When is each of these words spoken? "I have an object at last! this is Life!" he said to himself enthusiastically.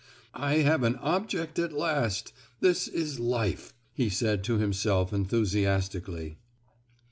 "I 0.33 0.55
have 0.63 0.81
an 0.81 0.95
object 0.95 1.59
at 1.59 1.73
last! 1.73 2.33
this 2.59 2.87
is 2.87 3.19
Life!" 3.19 3.75
he 3.93 4.09
said 4.09 4.43
to 4.45 4.57
himself 4.57 5.13
enthusiastically. 5.13 6.39